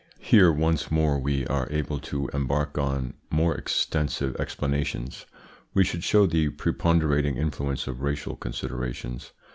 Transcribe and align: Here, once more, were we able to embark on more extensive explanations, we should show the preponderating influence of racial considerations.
Here, 0.23 0.51
once 0.51 0.89
more, 0.89 1.17
were 1.19 1.45
we 1.45 1.47
able 1.47 1.99
to 1.99 2.27
embark 2.29 2.75
on 2.75 3.13
more 3.29 3.53
extensive 3.53 4.35
explanations, 4.37 5.27
we 5.75 5.83
should 5.83 6.03
show 6.03 6.25
the 6.25 6.49
preponderating 6.49 7.37
influence 7.37 7.85
of 7.85 8.01
racial 8.01 8.35
considerations. 8.35 9.31